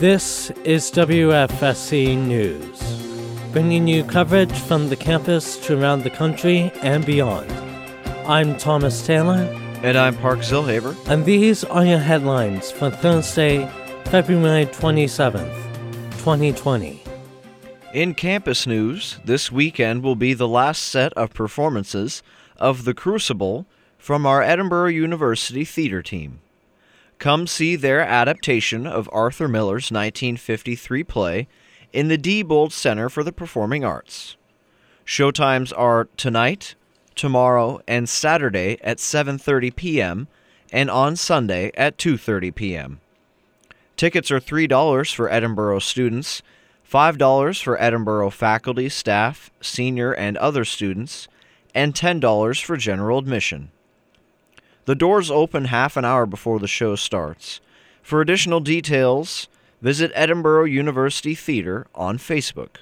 This 0.00 0.48
is 0.64 0.90
WFSC 0.92 2.16
News, 2.16 2.80
bringing 3.52 3.86
you 3.86 4.02
coverage 4.02 4.58
from 4.60 4.88
the 4.88 4.96
campus 4.96 5.58
to 5.66 5.78
around 5.78 6.04
the 6.04 6.08
country 6.08 6.72
and 6.80 7.04
beyond. 7.04 7.52
I'm 8.26 8.56
Thomas 8.56 9.06
Taylor. 9.06 9.42
And 9.82 9.98
I'm 9.98 10.16
Park 10.16 10.38
Zilhaver. 10.38 10.96
And 11.06 11.26
these 11.26 11.64
are 11.64 11.84
your 11.84 11.98
headlines 11.98 12.70
for 12.70 12.88
Thursday, 12.88 13.70
February 14.06 14.64
27th, 14.64 15.52
2020. 16.12 17.02
In 17.92 18.14
campus 18.14 18.66
news, 18.66 19.18
this 19.26 19.52
weekend 19.52 20.02
will 20.02 20.16
be 20.16 20.32
the 20.32 20.48
last 20.48 20.82
set 20.84 21.12
of 21.12 21.34
performances 21.34 22.22
of 22.56 22.86
The 22.86 22.94
Crucible 22.94 23.66
from 23.98 24.24
our 24.24 24.40
Edinboro 24.40 24.90
University 24.90 25.66
theater 25.66 26.00
team. 26.00 26.40
Come 27.20 27.46
see 27.46 27.76
their 27.76 28.00
adaptation 28.00 28.86
of 28.86 29.06
Arthur 29.12 29.46
Miller's 29.46 29.92
1953 29.92 31.04
play 31.04 31.48
in 31.92 32.08
the 32.08 32.16
Diebold 32.16 32.72
Center 32.72 33.10
for 33.10 33.22
the 33.22 33.30
Performing 33.30 33.84
Arts. 33.84 34.38
Showtimes 35.04 35.70
are 35.76 36.08
tonight, 36.16 36.76
tomorrow, 37.14 37.82
and 37.86 38.08
Saturday 38.08 38.78
at 38.82 38.96
7:30 38.96 39.76
p.m. 39.76 40.28
and 40.72 40.90
on 40.90 41.14
Sunday 41.14 41.70
at 41.74 41.98
2:30 41.98 42.54
p.m. 42.54 43.00
Tickets 43.98 44.30
are 44.30 44.40
$3 44.40 45.14
for 45.14 45.28
Edinboro 45.28 45.82
students, 45.82 46.40
$5 46.90 47.62
for 47.62 47.76
Edinboro 47.76 48.32
faculty, 48.32 48.88
staff, 48.88 49.50
senior, 49.60 50.12
and 50.12 50.38
other 50.38 50.64
students, 50.64 51.28
and 51.74 51.92
$10 51.92 52.64
for 52.64 52.78
general 52.78 53.18
admission. 53.18 53.72
The 54.86 54.94
doors 54.94 55.30
open 55.30 55.66
half 55.66 55.96
an 55.96 56.04
hour 56.04 56.26
before 56.26 56.58
the 56.58 56.66
show 56.66 56.96
starts. 56.96 57.60
For 58.02 58.20
additional 58.20 58.60
details, 58.60 59.48
visit 59.82 60.12
Edinboro 60.14 60.70
University 60.70 61.34
Theatre 61.34 61.86
on 61.94 62.18
Facebook. 62.18 62.76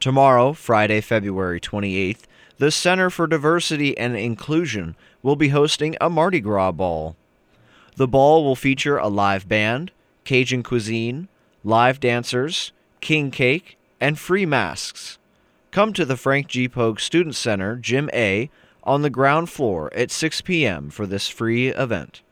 Tomorrow, 0.00 0.52
Friday, 0.52 1.00
February 1.00 1.60
28th, 1.60 2.22
the 2.58 2.70
Center 2.70 3.10
for 3.10 3.26
Diversity 3.26 3.96
and 3.98 4.16
Inclusion 4.16 4.96
will 5.22 5.36
be 5.36 5.48
hosting 5.48 5.96
a 6.00 6.08
Mardi 6.08 6.40
Gras 6.40 6.72
ball. 6.72 7.16
The 7.96 8.08
ball 8.08 8.44
will 8.44 8.56
feature 8.56 8.96
a 8.96 9.08
live 9.08 9.48
band, 9.48 9.90
Cajun 10.24 10.62
cuisine, 10.62 11.28
live 11.64 12.00
dancers, 12.00 12.72
king 13.00 13.30
cake, 13.30 13.78
and 14.00 14.18
free 14.18 14.46
masks. 14.46 15.18
Come 15.70 15.92
to 15.92 16.04
the 16.04 16.16
Frank 16.16 16.46
G. 16.46 16.68
Pogue 16.68 17.00
Student 17.00 17.34
Center, 17.34 17.76
Gym 17.76 18.08
A, 18.12 18.50
on 18.86 19.02
the 19.02 19.10
ground 19.10 19.50
floor 19.50 19.92
at 19.94 20.10
6 20.10 20.40
p.m. 20.42 20.88
for 20.88 21.06
this 21.06 21.28
free 21.28 21.68
event. 21.68 22.22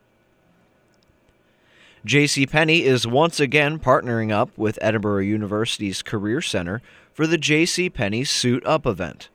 J.C. 2.05 2.47
Penney 2.47 2.85
is 2.85 3.07
once 3.07 3.41
again 3.41 3.79
partnering 3.79 4.31
up 4.31 4.51
with 4.57 4.79
Edinboro 4.81 5.27
University's 5.27 6.03
Career 6.03 6.41
Center 6.41 6.81
for 7.13 7.27
the 7.27 7.39
J.C. 7.39 7.91
Penney 7.91 8.25
Suit 8.25 8.65
Up 8.65 8.87
event. 8.87 9.29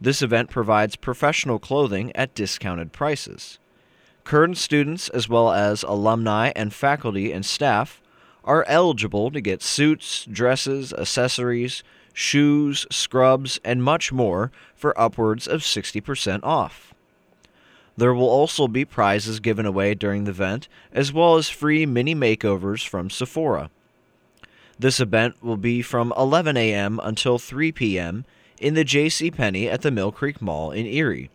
This 0.00 0.20
event 0.20 0.50
provides 0.50 0.96
professional 0.96 1.60
clothing 1.60 2.14
at 2.16 2.34
discounted 2.34 2.92
prices. 2.92 3.58
Current 4.24 4.58
students, 4.58 5.08
as 5.10 5.28
well 5.28 5.52
as 5.52 5.84
alumni 5.84 6.52
and 6.56 6.74
faculty 6.74 7.32
and 7.32 7.46
staff, 7.46 8.02
are 8.44 8.64
eligible 8.66 9.30
to 9.30 9.40
get 9.40 9.62
suits, 9.62 10.24
dresses, 10.24 10.92
accessories, 10.92 11.84
shoes, 12.12 12.86
scrubs, 12.90 13.60
and 13.64 13.82
much 13.82 14.12
more 14.12 14.50
for 14.74 14.98
upwards 14.98 15.46
of 15.46 15.62
60% 15.62 16.40
off. 16.42 16.92
There 17.96 18.14
will 18.14 18.28
also 18.28 18.68
be 18.68 18.84
prizes 18.84 19.40
given 19.40 19.66
away 19.66 19.94
during 19.94 20.24
the 20.24 20.30
event, 20.30 20.68
as 20.92 21.12
well 21.12 21.36
as 21.36 21.48
free 21.48 21.84
mini 21.86 22.14
makeovers 22.14 22.86
from 22.86 23.10
Sephora. 23.10 23.70
This 24.78 25.00
event 25.00 25.42
will 25.42 25.58
be 25.58 25.82
from 25.82 26.14
11 26.16 26.56
a.m. 26.56 26.98
until 27.02 27.38
3 27.38 27.72
p.m. 27.72 28.24
in 28.58 28.74
the 28.74 28.84
J.C. 28.84 29.30
Penney 29.30 29.68
at 29.68 29.82
the 29.82 29.90
Mill 29.90 30.10
Creek 30.10 30.40
Mall 30.40 30.70
in 30.70 30.86
Erie. 30.86 31.28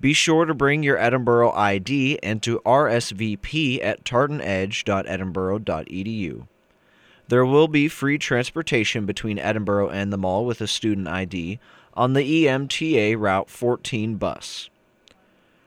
Be 0.00 0.12
sure 0.12 0.44
to 0.44 0.54
bring 0.54 0.82
your 0.82 0.96
Edinboro 0.96 1.54
ID 1.54 2.18
and 2.22 2.42
to 2.42 2.60
RSVP 2.64 3.84
at 3.84 4.04
tartanedge.edinboro.edu. 4.04 6.46
There 7.28 7.44
will 7.44 7.68
be 7.68 7.88
free 7.88 8.18
transportation 8.18 9.06
between 9.06 9.38
Edinboro 9.38 9.92
and 9.92 10.12
the 10.12 10.18
mall 10.18 10.44
with 10.46 10.60
a 10.60 10.66
student 10.66 11.06
ID 11.08 11.60
on 11.94 12.14
the 12.14 12.46
EMTA 12.46 13.16
Route 13.18 13.50
14 13.50 14.16
bus. 14.16 14.70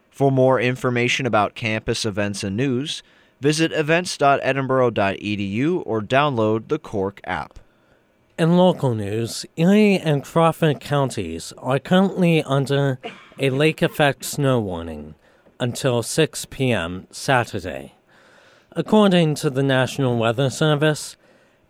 For 0.10 0.32
more 0.32 0.60
information 0.60 1.26
about 1.26 1.56
campus 1.56 2.06
events 2.06 2.44
and 2.44 2.58
news, 2.58 3.02
visit 3.40 3.72
events.edinboro.edu 3.72 5.84
or 5.86 6.02
download 6.02 6.68
the 6.68 6.80
CORQ 6.80 7.20
app. 7.24 7.60
In 8.40 8.58
local 8.58 8.96
news, 8.96 9.46
Erie 9.56 10.00
and 10.00 10.24
Crawford 10.24 10.80
counties 10.80 11.54
are 11.60 11.80
currently 11.80 12.42
under 12.44 13.00
a 13.38 13.52
lake 13.52 13.84
effect 13.84 14.26
snow 14.26 14.60
warning 14.60 15.14
until 15.60 16.02
6 16.02 16.46
p.m. 16.46 17.06
Saturday. 17.12 17.94
According 18.72 19.36
to 19.36 19.52
the 19.52 19.62
National 19.62 20.18
Weather 20.18 20.50
Service, 20.50 21.18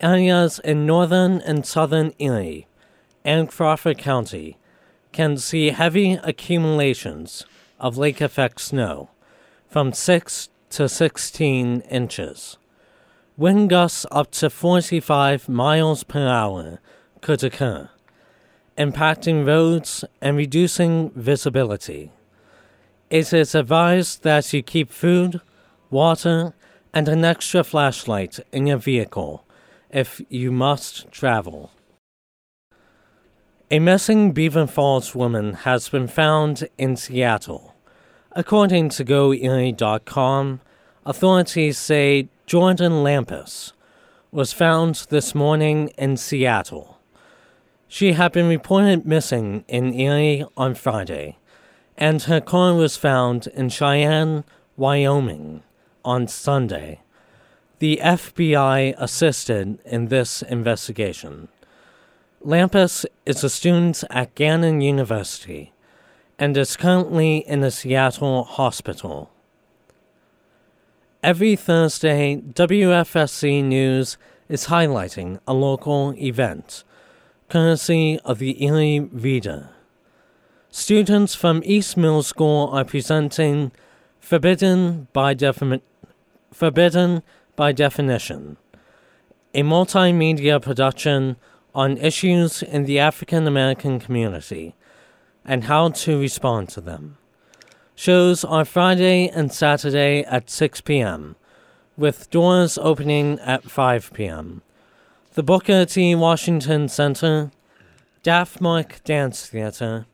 areas 0.01 0.59
in 0.59 0.85
northern 0.85 1.41
and 1.41 1.65
southern 1.65 2.13
Erie 2.19 2.67
and 3.23 3.49
Crawford 3.49 3.97
County 3.97 4.57
can 5.11 5.37
see 5.37 5.69
heavy 5.69 6.13
accumulations 6.23 7.45
of 7.79 7.97
lake 7.97 8.21
effect 8.21 8.61
snow 8.61 9.09
from 9.67 9.93
6 9.93 10.49
to 10.69 10.87
16 10.87 11.81
inches. 11.81 12.57
Wind 13.37 13.69
gusts 13.69 14.05
up 14.11 14.31
to 14.31 14.49
45 14.49 15.49
miles 15.49 16.03
per 16.03 16.27
hour 16.27 16.79
could 17.21 17.43
occur, 17.43 17.89
impacting 18.77 19.45
roads 19.45 20.03
and 20.21 20.37
reducing 20.37 21.11
visibility. 21.11 22.11
It 23.09 23.33
is 23.33 23.55
advised 23.55 24.23
that 24.23 24.51
you 24.53 24.63
keep 24.63 24.91
food, 24.91 25.41
water, 25.89 26.53
and 26.93 27.07
an 27.07 27.25
extra 27.25 27.63
flashlight 27.63 28.39
in 28.51 28.67
your 28.67 28.77
vehicle 28.77 29.45
if 29.91 30.21
you 30.29 30.51
must 30.51 31.11
travel. 31.11 31.71
A 33.69 33.79
missing 33.79 34.31
Beaver 34.31 34.67
Falls 34.67 35.15
woman 35.15 35.53
has 35.53 35.87
been 35.89 36.07
found 36.07 36.67
in 36.77 36.95
Seattle. 36.95 37.73
According 38.33 38.89
to 38.89 39.05
GoErie.com, 39.05 40.61
authorities 41.05 41.77
say 41.77 42.29
Jordan 42.45 43.03
Lampus 43.03 43.73
was 44.31 44.53
found 44.53 45.07
this 45.09 45.35
morning 45.35 45.89
in 45.97 46.17
Seattle. 46.17 46.99
She 47.87 48.13
had 48.13 48.31
been 48.31 48.47
reported 48.47 49.05
missing 49.05 49.65
in 49.67 49.93
Erie 49.93 50.45
on 50.55 50.75
Friday, 50.75 51.37
and 51.97 52.21
her 52.23 52.39
car 52.39 52.73
was 52.73 52.95
found 52.95 53.47
in 53.47 53.67
Cheyenne, 53.67 54.45
Wyoming 54.77 55.63
on 56.05 56.27
Sunday. 56.27 57.01
The 57.81 57.99
FBI 58.03 58.93
assisted 58.99 59.79
in 59.85 60.09
this 60.09 60.43
investigation. 60.43 61.47
Lampus 62.45 63.07
is 63.25 63.43
a 63.43 63.49
student 63.49 64.03
at 64.11 64.35
Gannon 64.35 64.81
University 64.81 65.73
and 66.37 66.55
is 66.55 66.77
currently 66.77 67.37
in 67.37 67.63
a 67.63 67.71
Seattle 67.71 68.43
hospital. 68.43 69.31
Every 71.23 71.55
Thursday, 71.55 72.35
WFSC 72.53 73.63
News 73.63 74.15
is 74.47 74.67
highlighting 74.67 75.39
a 75.47 75.55
local 75.55 76.13
event, 76.19 76.83
courtesy 77.49 78.19
of 78.23 78.37
the 78.37 78.63
Erie 78.63 78.99
Reader. 78.99 79.69
Students 80.69 81.33
from 81.33 81.63
East 81.65 81.97
Middle 81.97 82.21
School 82.21 82.69
are 82.73 82.85
presenting 82.85 83.71
Forbidden 84.19 85.07
by, 85.13 85.33
Defin- 85.33 85.81
Forbidden 86.53 87.23
by 87.55 87.71
definition, 87.71 88.57
a 89.53 89.63
multimedia 89.63 90.61
production 90.61 91.37
on 91.73 91.97
issues 91.97 92.61
in 92.61 92.85
the 92.85 92.99
African 92.99 93.47
American 93.47 93.99
community 93.99 94.75
and 95.45 95.65
how 95.65 95.89
to 95.89 96.19
respond 96.19 96.69
to 96.69 96.81
them. 96.81 97.17
Shows 97.95 98.43
are 98.43 98.65
Friday 98.65 99.27
and 99.29 99.51
Saturday 99.51 100.23
at 100.23 100.49
6 100.49 100.81
p.m., 100.81 101.35
with 101.97 102.29
doors 102.29 102.77
opening 102.77 103.39
at 103.39 103.69
5 103.69 104.11
p.m. 104.13 104.61
The 105.33 105.43
Booker 105.43 105.85
T. 105.85 106.15
Washington 106.15 106.87
Center, 106.87 107.51
Daft 108.23 108.59
Dance 109.03 109.47
Theater, 109.47 110.05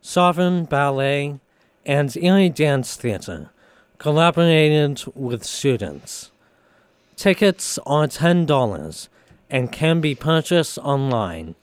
Sovereign 0.00 0.64
Ballet, 0.64 1.40
and 1.86 2.16
Erie 2.16 2.50
Dance 2.50 2.96
Theater 2.96 3.50
collaborated 3.98 5.02
with 5.14 5.44
students. 5.44 6.30
Tickets 7.18 7.80
are 7.84 8.06
$10 8.06 9.08
and 9.50 9.72
can 9.72 10.00
be 10.00 10.14
purchased 10.14 10.78
online 10.78 11.56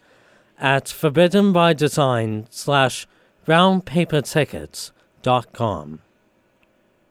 at 0.59 0.87
forbiddenbydesign 0.87 2.47
slash. 2.49 3.07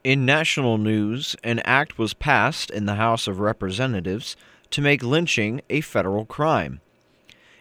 In 0.04 0.26
national 0.26 0.76
news, 0.76 1.36
an 1.42 1.60
act 1.60 1.96
was 1.96 2.12
passed 2.12 2.70
in 2.70 2.84
the 2.84 2.96
House 2.96 3.26
of 3.26 3.40
Representatives 3.40 4.36
to 4.72 4.82
make 4.82 5.02
lynching 5.02 5.62
a 5.70 5.80
federal 5.80 6.26
crime. 6.26 6.82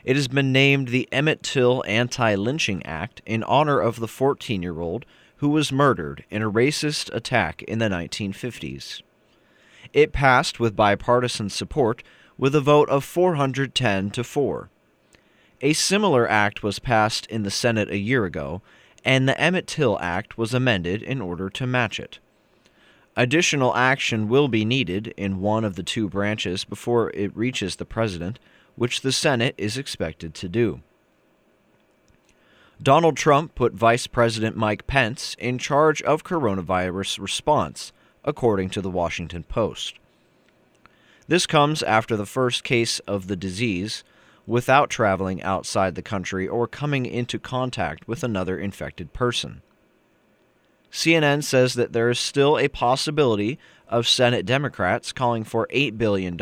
It 0.04 0.18
has 0.18 0.28
been 0.28 0.52
named 0.52 0.90
the 0.90 1.08
Emmett 1.14 1.44
Till 1.44 1.82
Anti 1.88 2.36
Lynching 2.36 2.86
Act 2.86 3.22
in 3.26 3.44
honor 3.44 3.80
of 3.80 4.02
the 4.02 4.08
14 4.10 4.62
year 4.62 4.82
old 4.82 5.06
who 5.38 5.48
was 5.48 5.72
murdered 5.72 6.26
in 6.30 6.42
a 6.42 6.52
racist 6.52 7.10
attack 7.16 7.62
in 7.62 7.80
the 7.80 7.88
1950s. 7.88 9.02
It 9.94 10.12
passed 10.12 10.60
with 10.60 10.76
bipartisan 10.76 11.50
support 11.50 12.04
with 12.38 12.56
a 12.56 12.62
vote 12.62 12.90
of 12.90 13.04
410 13.04 14.10
to 14.12 14.24
4. 14.24 14.70
A 15.62 15.74
similar 15.74 16.30
act 16.30 16.64
was 16.64 16.80
passed 16.80 17.26
in 17.28 17.44
the 17.44 17.52
Senate 17.52 17.90
a 17.90 17.98
year 17.98 18.26
ago, 18.26 18.62
and 19.06 19.30
the 19.30 19.40
Emmett 19.40 19.68
Till 19.68 20.00
Act 20.00 20.38
was 20.38 20.54
amended 20.54 21.02
in 21.02 21.22
order 21.22 21.50
to 21.50 21.68
match 21.68 22.00
it. 22.00 22.20
Additional 23.16 23.76
action 23.76 24.28
will 24.28 24.48
be 24.48 24.66
needed 24.66 25.14
in 25.16 25.40
one 25.40 25.64
of 25.64 25.76
the 25.76 25.84
two 25.84 26.10
branches 26.10 26.64
before 26.66 27.12
it 27.12 27.36
reaches 27.38 27.76
the 27.76 27.86
President, 27.86 28.40
which 28.76 29.02
the 29.02 29.12
Senate 29.12 29.54
is 29.58 29.78
expected 29.78 30.34
to 30.34 30.50
do. 30.50 30.82
Donald 32.82 33.16
Trump 33.16 33.54
put 33.54 33.74
Vice 33.74 34.08
President 34.08 34.58
Mike 34.58 34.88
Pence 34.88 35.36
in 35.38 35.60
charge 35.60 36.02
of 36.02 36.24
coronavirus 36.24 37.20
response, 37.20 37.94
according 38.26 38.70
to 38.70 38.82
the 38.82 38.90
Washington 38.90 39.44
Post. 39.44 39.96
This 41.28 41.46
comes 41.46 41.82
after 41.84 42.16
the 42.16 42.26
first 42.26 42.64
case 42.64 43.00
of 43.00 43.28
the 43.28 43.36
disease 43.36 44.04
without 44.46 44.90
traveling 44.90 45.42
outside 45.42 45.96
the 45.96 46.02
country 46.02 46.48
or 46.48 46.68
coming 46.68 47.06
into 47.06 47.40
contact 47.40 48.08
with 48.08 48.24
another 48.24 48.58
infected 48.58 49.14
person. 49.14 49.62
CNN 50.92 51.44
says 51.44 51.74
that 51.74 51.94
there 51.94 52.10
is 52.10 52.20
still 52.20 52.58
a 52.58 52.68
possibility 52.68 53.58
of 53.88 54.08
Senate 54.08 54.46
Democrats 54.46 55.12
calling 55.12 55.44
for 55.44 55.68
$8 55.74 55.98
billion 55.98 56.38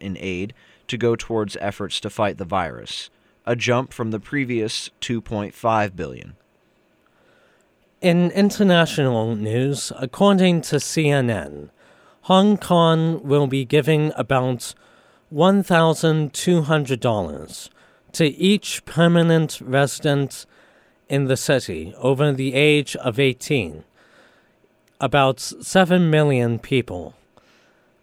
in 0.00 0.16
aid 0.20 0.52
to 0.88 0.98
go 0.98 1.16
towards 1.16 1.56
efforts 1.60 2.00
to 2.00 2.10
fight 2.10 2.36
the 2.36 2.44
virus, 2.44 3.08
a 3.46 3.56
jump 3.56 3.92
from 3.92 4.10
the 4.10 4.20
previous 4.20 4.90
2.5 5.00 5.96
billion. 5.96 6.36
In 8.04 8.30
international 8.32 9.34
news, 9.34 9.90
according 9.98 10.60
to 10.68 10.76
CNN, 10.76 11.70
Hong 12.24 12.58
Kong 12.58 13.26
will 13.26 13.46
be 13.46 13.64
giving 13.64 14.12
about 14.14 14.74
$1,200 15.32 17.68
to 18.12 18.26
each 18.26 18.84
permanent 18.84 19.58
resident 19.62 20.44
in 21.08 21.24
the 21.24 21.38
city 21.38 21.94
over 21.96 22.30
the 22.30 22.52
age 22.52 22.94
of 22.96 23.18
18 23.18 23.84
about 25.00 25.40
7 25.40 26.10
million 26.10 26.58
people. 26.58 27.14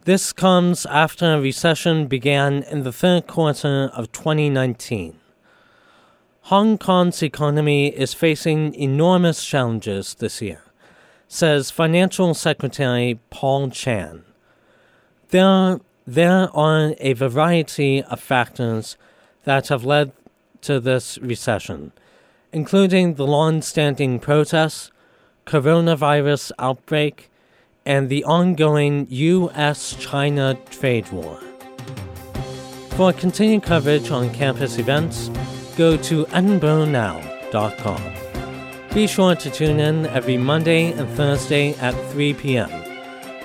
This 0.06 0.34
comes 0.34 0.88
after 0.88 1.36
a 1.36 1.40
recession 1.40 2.08
began 2.08 2.64
in 2.64 2.82
the 2.82 2.92
third 2.92 3.28
quarter 3.28 3.92
of 3.94 4.12
2019. 4.12 5.21
Hong 6.46 6.78
Kong's 6.78 7.22
economy 7.24 7.88
is 7.88 8.14
facing 8.14 8.74
enormous 8.76 9.46
challenges 9.46 10.16
this 10.16 10.42
year, 10.42 10.64
says 11.28 11.72
Financial 11.72 12.34
Secretary 12.34 13.20
Paul 13.30 13.70
Chan. 13.70 14.24
There, 15.30 15.80
there 16.06 16.50
are 16.56 16.94
a 17.00 17.14
variety 17.14 18.04
of 18.04 18.20
factors 18.20 18.98
that 19.44 19.70
have 19.70 19.86
led 19.86 20.12
to 20.62 20.80
this 20.80 21.18
recession, 21.20 21.92
including 22.52 23.16
the 23.16 23.26
long 23.26 23.62
standing 23.62 24.20
protests 24.20 24.92
coronavirus 25.46 26.52
outbreak, 26.60 27.30
and 27.86 28.10
the 28.10 28.24
ongoing 28.24 29.08
U.S. 29.10 29.96
China 30.00 30.58
trade 30.70 31.12
war. 31.12 31.40
For 32.92 33.12
continued 33.12 33.64
coverage 33.64 34.12
on 34.12 34.32
campus 34.34 34.78
events, 34.78 35.30
go 35.76 35.98
to 35.98 36.26
edinboronow.com. 36.26 38.02
Be 38.94 39.08
sure 39.08 39.36
to 39.36 39.50
tune 39.50 39.80
in 39.80 40.06
every 40.08 40.38
Monday 40.38 40.92
and 40.92 41.08
Thursday 41.12 41.74
at 41.76 41.94
3 42.12 42.34
p.m. 42.34 42.70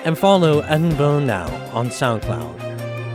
and 0.03 0.17
follow 0.17 0.61
Edinboro 0.63 1.23
Now 1.23 1.47
on 1.73 1.87
SoundCloud. 1.87 2.59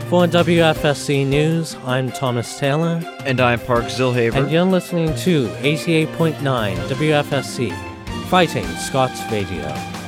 For 0.08 0.26
WFSC 0.26 1.26
News, 1.26 1.76
I'm 1.84 2.10
Thomas 2.12 2.58
Taylor. 2.58 3.02
And 3.24 3.40
I'm 3.40 3.58
Park 3.60 3.84
Zilhaver. 3.84 4.34
And 4.34 4.50
you're 4.50 4.64
listening 4.64 5.14
to 5.16 5.48
88.9 5.48 6.36
WFSC 6.76 8.28
Fighting 8.28 8.66
Scots 8.76 9.20
Radio. 9.30 10.01